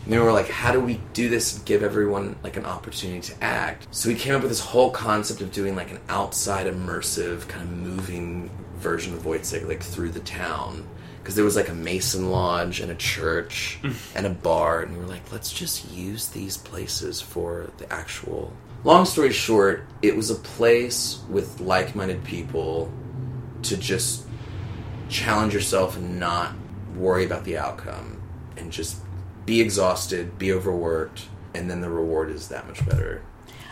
[0.06, 2.66] and then we were like, how do we do this and give everyone like an
[2.66, 3.88] opportunity to act?
[3.90, 7.64] So we came up with this whole concept of doing like an outside immersive kind
[7.64, 10.88] of moving version of Woyzeck like through the town.
[11.18, 13.96] Because there was like a Mason Lodge and a church mm.
[14.16, 18.54] and a bar, and we were like, let's just use these places for the actual.
[18.84, 22.92] Long story short, it was a place with like minded people
[23.64, 24.28] to just
[25.10, 26.54] challenge yourself and not
[26.96, 28.22] worry about the outcome
[28.56, 29.00] and just
[29.46, 33.22] be exhausted, be overworked, and then the reward is that much better.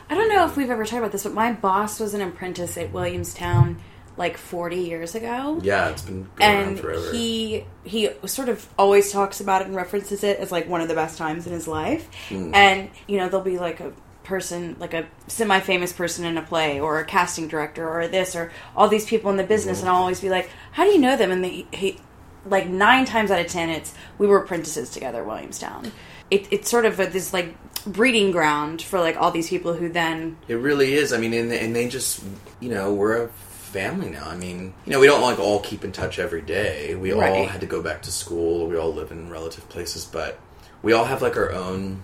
[0.09, 2.77] I don't know if we've ever talked about this, but my boss was an apprentice
[2.77, 3.79] at Williamstown
[4.15, 5.59] like 40 years ago.
[5.63, 7.11] Yeah, it's been going on and forever.
[7.13, 10.87] he he sort of always talks about it and references it as like one of
[10.87, 12.07] the best times in his life.
[12.29, 12.53] Hmm.
[12.53, 13.91] And you know, there'll be like a
[14.23, 18.51] person, like a semi-famous person in a play, or a casting director, or this, or
[18.75, 19.87] all these people in the business, Hmm.
[19.87, 21.97] and I'll always be like, "How do you know them?" And they, he,
[22.45, 25.91] like nine times out of ten, it's we were apprentices together, at Williamstown.
[26.31, 29.89] It, it's sort of a, this like breeding ground for like all these people who
[29.89, 31.13] then It really is.
[31.13, 32.23] I mean, and, and they just,
[32.59, 34.27] you know, we're a family now.
[34.27, 36.95] I mean, you know, we don't like all keep in touch every day.
[36.95, 38.67] We all had to go back to school.
[38.67, 40.39] We all live in relative places, but
[40.81, 42.01] we all have like our own.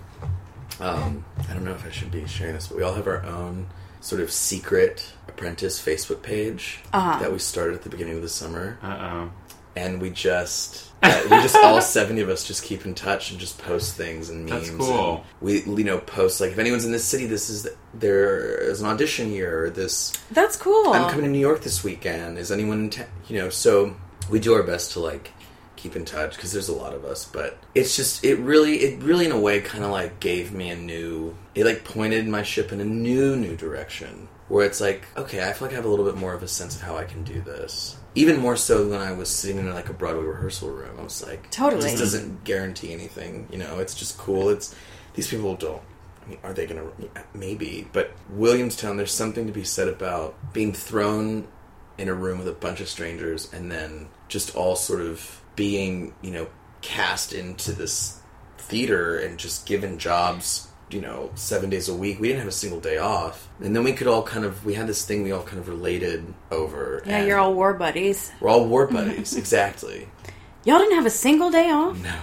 [0.80, 3.22] Um, I don't know if I should be sharing this, but we all have our
[3.24, 3.66] own
[4.00, 7.18] sort of secret apprentice Facebook page Uh-huh.
[7.20, 9.30] that we started at the beginning of the summer, Uh oh.
[9.76, 10.90] And we just.
[11.02, 14.28] yeah, we just all seventy of us just keep in touch and just post things
[14.30, 14.70] and memes.
[14.70, 15.16] That's cool.
[15.16, 18.80] and we you know post like if anyone's in this city, this is there is
[18.80, 19.64] an audition here.
[19.64, 20.92] Or this that's cool.
[20.92, 22.38] I'm coming to New York this weekend.
[22.38, 23.48] Is anyone in ta- you know?
[23.50, 23.96] So
[24.30, 25.32] we do our best to like
[25.76, 27.24] keep in touch because there's a lot of us.
[27.24, 30.70] But it's just it really it really in a way kind of like gave me
[30.70, 31.36] a new.
[31.54, 35.52] It like pointed my ship in a new new direction where it's like okay, I
[35.52, 37.22] feel like I have a little bit more of a sense of how I can
[37.24, 37.96] do this.
[38.16, 40.96] Even more so than I was sitting in like a Broadway rehearsal room.
[40.98, 41.82] I was like, Totally.
[41.82, 43.46] This doesn't guarantee anything.
[43.50, 44.50] You know, it's just cool.
[44.50, 44.74] It's
[45.14, 45.82] these people don't.
[46.22, 47.08] I mean, are they going to?
[47.32, 48.96] Maybe, but Williamstown.
[48.96, 51.46] There's something to be said about being thrown
[51.96, 56.14] in a room with a bunch of strangers and then just all sort of being,
[56.22, 56.48] you know,
[56.80, 58.20] cast into this
[58.58, 60.69] theater and just given jobs.
[60.90, 62.18] You know, seven days a week.
[62.20, 64.64] We didn't have a single day off, and then we could all kind of.
[64.64, 67.02] We had this thing we all kind of related over.
[67.06, 68.32] yeah, and you're all war buddies.
[68.40, 69.36] We're all war buddies.
[69.42, 70.08] exactly.
[70.64, 71.96] Y'all didn't have a single day off.
[72.02, 72.14] No.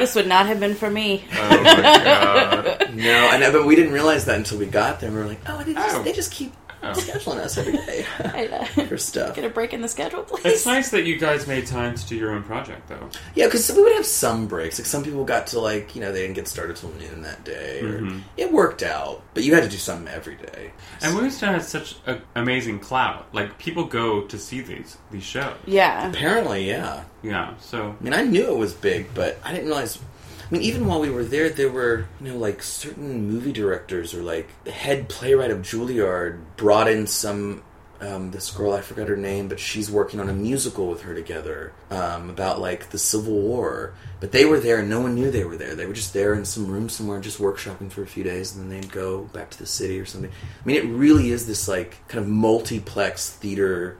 [0.00, 1.24] this would not have been for me.
[1.32, 1.62] Oh my
[2.04, 2.94] god.
[2.94, 5.10] No, I know, but we didn't realize that until we got there.
[5.10, 6.02] We were like, oh, they just, Oh.
[6.02, 6.52] they just keep
[6.86, 6.92] Oh.
[6.92, 9.34] scheduling us every day I, uh, for stuff.
[9.36, 10.44] Get a break in the schedule, please.
[10.44, 13.08] It's nice that you guys made time to do your own project, though.
[13.34, 14.78] Yeah, because we would have some breaks.
[14.78, 17.44] Like some people got to like, you know, they didn't get started till noon that
[17.44, 17.80] day.
[17.80, 18.22] Or, Mhm.
[18.36, 20.72] It worked out, but you had to do something every day.
[21.02, 23.26] And Williamstown has such an amazing clout.
[23.32, 25.56] Like people go to see these these shows.
[25.66, 26.08] Yeah.
[26.10, 27.04] Apparently, yeah.
[27.22, 27.54] Yeah.
[27.58, 29.98] So I mean, I knew it was big, but I didn't realize.
[30.44, 34.14] I mean, even while we were there, there were you know like certain movie directors
[34.14, 37.62] or like the head playwright of Juilliard brought in some.
[38.00, 41.14] Um, this girl, I forgot her name, but she's working on a musical with her
[41.14, 43.94] together um, about like the Civil War.
[44.20, 45.74] But they were there, and no one knew they were there.
[45.74, 48.70] They were just there in some room somewhere, just workshopping for a few days, and
[48.70, 50.30] then they'd go back to the city or something.
[50.30, 53.96] I mean, it really is this like kind of multiplex theater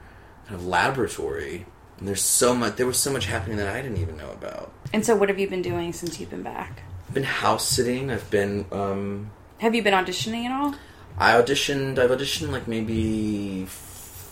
[0.47, 1.67] kind of laboratory.
[1.99, 2.77] And there's so much.
[2.77, 4.73] There was so much happening that I didn't even know about.
[4.93, 6.83] And so, what have you been doing since you've been back?
[7.09, 8.11] I've been house sitting.
[8.11, 8.67] I've been.
[8.73, 10.75] Um, Have you been auditioning at all?
[11.19, 11.99] I auditioned.
[11.99, 13.67] I've auditioned like maybe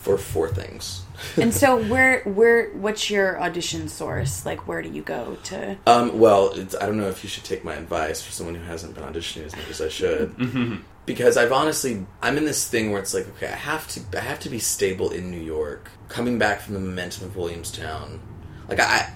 [0.03, 1.01] for four things.
[1.37, 4.45] And so, where, where, what's your audition source?
[4.45, 5.77] Like, where do you go to?
[5.87, 8.63] Um, well, it's, I don't know if you should take my advice for someone who
[8.65, 10.35] hasn't been auditioning as much as I should,
[11.05, 14.21] because I've honestly I'm in this thing where it's like, okay, I have to I
[14.21, 18.19] have to be stable in New York, coming back from the momentum of Williamstown.
[18.67, 19.11] Like I,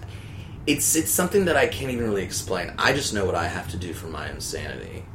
[0.66, 2.74] it's it's something that I can't even really explain.
[2.78, 5.06] I just know what I have to do for my insanity,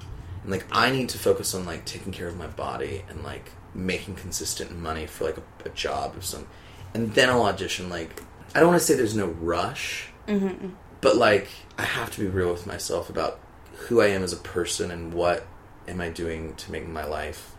[0.42, 3.50] and like I need to focus on like taking care of my body and like
[3.74, 6.46] making consistent money for like a, a job or some,
[6.94, 7.90] and then I'll audition.
[7.90, 8.22] Like
[8.54, 10.68] I don't want to say there's no rush mm-hmm.
[11.00, 13.40] but like I have to be real with myself about
[13.72, 15.46] who I am as a person and what
[15.88, 17.54] am I doing to make my life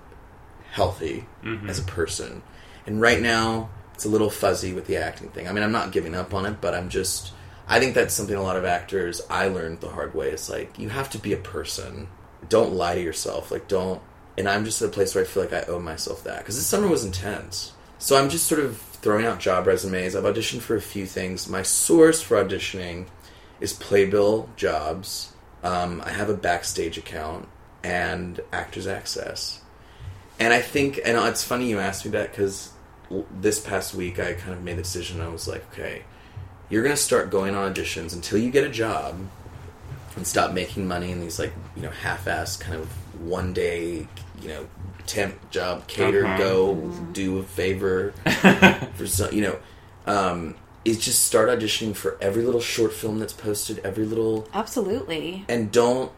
[0.74, 1.26] healthy
[1.70, 2.42] as a person.
[2.88, 5.48] And right now it's a little fuzzy with the acting thing.
[5.48, 7.32] I mean, I'm not giving up on it, but I'm just
[7.68, 10.32] I think that's something a lot of actors I learned the hard way.
[10.32, 12.08] It's like you have to be a person.
[12.50, 13.52] Don't lie to yourself.
[13.52, 14.02] Like don't
[14.36, 16.56] and I'm just at a place where I feel like I owe myself that because
[16.56, 17.74] this summer was intense.
[18.00, 20.16] So I'm just sort of throwing out job resumes.
[20.16, 21.48] I've auditioned for a few things.
[21.48, 23.06] My source for auditioning
[23.62, 25.34] is Playbill Jobs.
[25.64, 27.48] Um, I have a backstage account
[27.84, 29.62] and Actors Access.
[30.40, 32.72] And I think, and it's funny you asked me that because
[33.40, 35.22] this past week I kind of made the decision.
[35.22, 36.04] I was like, okay,
[36.70, 39.16] you're going to start going on auditions until you get a job
[40.16, 42.88] and stop making money in these like you know half-ass kind of
[43.22, 44.08] one day
[44.42, 44.68] you know
[45.08, 46.38] temp job cater Uh-huh.
[46.38, 46.76] go
[47.14, 48.12] do a favor
[48.96, 49.58] for some you know
[50.06, 50.54] um
[50.86, 55.46] is just start auditioning for every little short film that's posted every little Absolutely.
[55.50, 56.12] and don't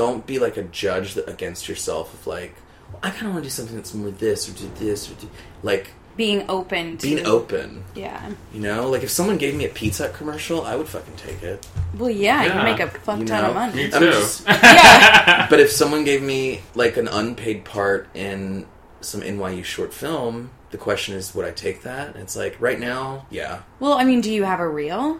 [0.00, 2.54] don't be like a judge that, against yourself of like
[2.92, 5.14] well, i kind of want to do something that's more this or do this or
[5.22, 5.26] do
[5.62, 5.84] like
[6.16, 8.20] Being open to being open Yeah.
[8.54, 11.66] you know like if someone gave me a pizza commercial i would fucking take it
[11.98, 12.58] Well, yeah, Yeah.
[12.58, 13.48] you make a fuck You ton know?
[13.50, 13.84] of money.
[13.84, 13.98] Me too.
[14.12, 15.46] just- yeah.
[15.50, 18.66] but if someone gave me like an unpaid part in
[19.00, 22.04] some NYU short film, the question is, would I take that?
[22.14, 23.54] And it's like right now, yeah.
[23.80, 25.18] Well, I mean, do you have a reel?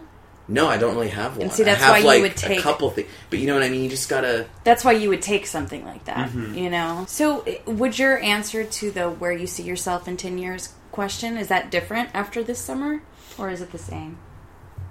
[0.49, 1.49] No, I don't really have one.
[1.49, 3.53] see, that's I have why you like would take- a couple things, but you know
[3.53, 3.83] what I mean.
[3.83, 4.47] You just gotta.
[4.63, 6.53] That's why you would take something like that, Mm-hmm.
[6.55, 7.05] you know?
[7.07, 11.49] So, would your answer to the where you see yourself in 10 years question, is
[11.49, 13.01] that different after this summer?
[13.37, 14.17] Or is it the same?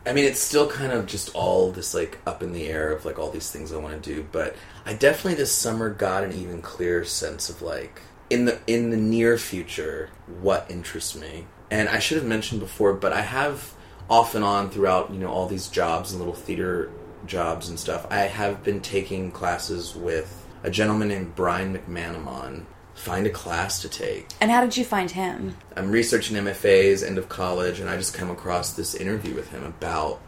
[0.04, 3.04] I mean, it's still kind of just all this like up in the air of
[3.04, 4.24] like all these things I want to do.
[4.30, 8.90] But I definitely this summer got an even clearer sense of like in the in
[8.90, 11.46] the near future what interests me.
[11.72, 13.72] And I should have mentioned before, but I have
[14.08, 16.90] off and on throughout you know all these jobs and little theater
[17.26, 18.06] jobs and stuff.
[18.10, 22.64] I have been taking classes with a gentleman named Brian McManamon.
[22.94, 24.28] Find a class to take.
[24.40, 25.56] And how did you find him?
[25.76, 29.64] I'm researching MFAs, end of college, and I just come across this interview with him
[29.64, 30.20] about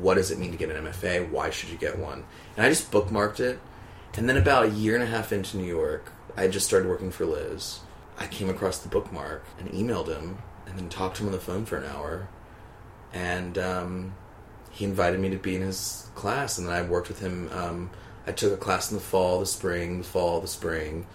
[0.00, 1.30] what does it mean to get an MFA?
[1.30, 2.24] Why should you get one?
[2.56, 3.60] And I just bookmarked it.
[4.14, 7.10] And then about a year and a half into New York, I just started working
[7.10, 7.80] for Liz.
[8.18, 11.38] I came across the bookmark and emailed him, and then talked to him on the
[11.38, 12.28] phone for an hour.
[13.12, 14.14] And um,
[14.70, 17.50] he invited me to be in his class, and then I worked with him.
[17.52, 17.90] Um,
[18.26, 21.06] I took a class in the fall, the spring, the fall, the spring,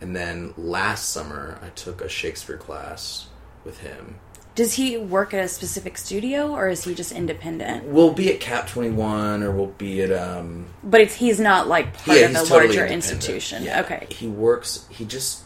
[0.00, 3.28] and then last summer I took a Shakespeare class
[3.64, 4.18] with him.
[4.54, 7.84] Does he work at a specific studio or is he just independent?
[7.84, 10.66] We'll be at Cap Twenty One, or we'll be at um.
[10.82, 13.62] But it's he's not like part yeah, of a totally larger institution.
[13.62, 13.80] Yeah.
[13.82, 14.06] Okay.
[14.10, 14.86] He works.
[14.90, 15.44] He just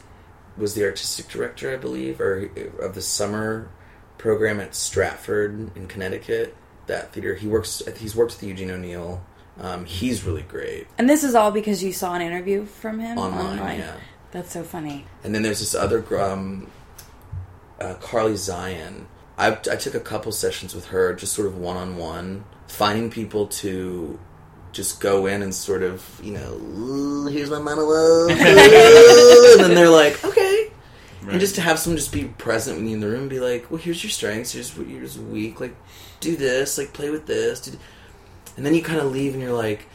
[0.57, 3.69] was the artistic director, I believe, or of the summer
[4.19, 6.57] program at Stratford in Connecticut.
[6.87, 7.35] That theater.
[7.35, 7.83] He works.
[7.99, 9.23] He's worked with Eugene O'Neill.
[9.61, 13.19] Um, he's really great And this is all because you saw an interview from him
[13.19, 13.79] online.
[13.79, 13.95] Yeah.
[14.33, 15.07] That's so funny.
[15.23, 16.69] And then there's this other um,
[17.81, 19.07] uh, Carly Zion.
[19.39, 23.11] I, I took a couple sessions with her, just sort of one on one, finding
[23.11, 24.19] people to
[24.73, 30.25] just go in and sort of, you know, here's my monologue, and then they're like,
[30.25, 30.54] okay.
[31.33, 33.41] And just to have someone just be present when you in the room and be
[33.41, 35.75] like, well, here's your strengths, here's what you're weak, like,
[36.21, 37.61] do this, like, play with this.
[37.61, 37.83] Do th-"
[38.57, 39.87] And then you kind of leave and you're like,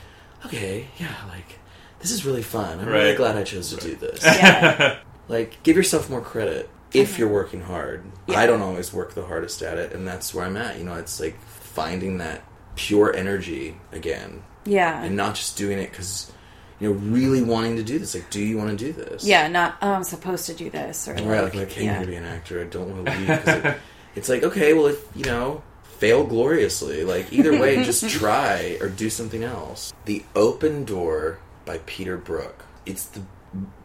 [0.45, 1.59] okay, yeah, like,
[1.99, 2.79] this is really fun.
[2.79, 4.99] I'm really glad I chose to do this Yeah.
[5.29, 7.19] like give yourself more credit if mm-hmm.
[7.21, 8.39] you're working hard Yeah.
[8.39, 10.95] i don't always work the hardest at it and that's where i'm at you know
[10.95, 12.43] it's like finding that
[12.75, 15.01] pure energy again yeah.
[15.01, 16.31] and not just doing it because
[16.79, 19.47] you know really wanting to do this like do you want to do this yeah,
[19.47, 21.97] not oh I'm supposed to do this or right like, like i came yeah.
[21.97, 23.77] here to be an actor i don't want to leave it,
[24.15, 28.87] it's like okay well if you know fail gloriously like either way just try or
[28.87, 33.21] do something else the open door by peter brook it's the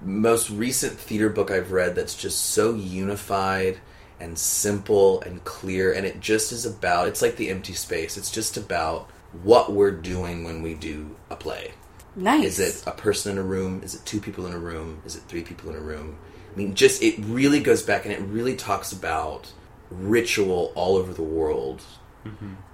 [0.03, 3.79] most recent theater book I've read that's just so unified
[4.21, 8.17] and simple and clear, and it just is about it's like the empty space.
[8.17, 9.11] It's just about
[9.43, 11.73] what we're doing when we do a play.
[12.17, 12.59] Nice.
[12.59, 13.83] Is it a person in a room?
[13.83, 15.03] Is it two people in a room?
[15.05, 16.17] Is it three people in a room?
[16.53, 19.53] I mean, just it really goes back and it really talks about
[19.91, 21.83] ritual all over the world,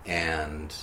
[0.06, 0.74] and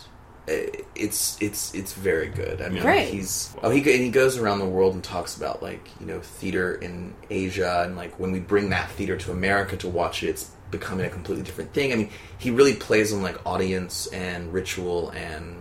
[0.49, 0.53] uh,
[0.95, 2.61] it's it's it's very good.
[2.61, 3.09] I mean, Great.
[3.09, 6.21] he's oh he and he goes around the world and talks about like you know
[6.21, 10.29] theater in Asia and like when we bring that theater to America to watch it,
[10.29, 11.93] it's becoming a completely different thing.
[11.93, 15.57] I mean, he really plays on like audience and ritual and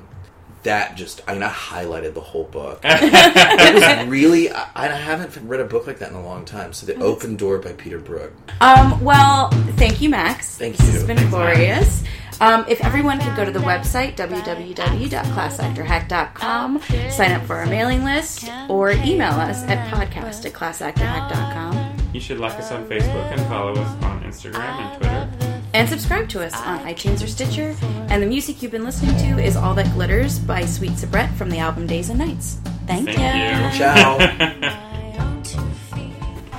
[0.66, 2.80] that just I mean I highlighted the whole book.
[2.84, 6.72] it was really I, I haven't read a book like that in a long time.
[6.72, 8.32] So the Open Door by Peter Brook.
[8.60, 10.56] Um, well, thank you, Max.
[10.56, 10.92] Thank This you.
[10.92, 12.04] has been Thanks, glorious.
[12.38, 18.50] Um, if everyone could go to the website, www.classactorhack.com, sign up for our mailing list,
[18.68, 23.72] or email us at podcast at classactorhack.com, You should like us on Facebook and follow
[23.72, 25.45] us on Instagram and Twitter.
[25.76, 27.76] And subscribe to us on iTunes or Stitcher.
[28.08, 31.50] And the music you've been listening to is All That Glitters by Sweet Soubrette from
[31.50, 32.58] the album Days and Nights.
[32.86, 33.68] Thank, Thank you.
[33.70, 33.78] you.
[33.78, 34.82] Ciao.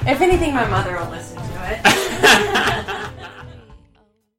[0.05, 2.73] If anything, my mother will listen to it.